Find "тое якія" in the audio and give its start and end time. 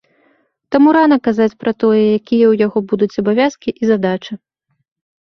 1.85-2.17